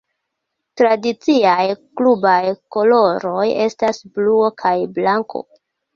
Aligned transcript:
Tradiciaj 0.79 1.67
klubaj 2.01 2.39
koloroj 2.77 3.45
estas 3.67 4.03
bluo 4.17 4.53
kaj 4.63 4.77
blanko. 4.97 5.45